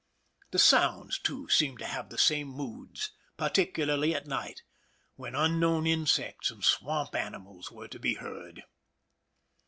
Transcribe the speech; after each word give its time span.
The 0.49 0.57
sounds, 0.57 1.19
too, 1.19 1.47
seemed 1.49 1.77
to 1.77 1.85
have 1.85 2.09
the 2.09 2.17
same 2.17 2.47
moods, 2.47 3.11
particularly 3.37 4.15
at 4.15 4.25
night, 4.25 4.63
when 5.15 5.35
unknown 5.35 5.85
insects 5.85 6.49
and 6.49 6.63
swamp 6.65 7.13
animals 7.13 7.71
were 7.71 7.87
to 7.89 7.99
be 7.99 8.15
heard. 8.15 8.63